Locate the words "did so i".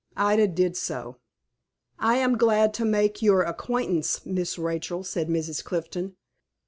0.47-2.17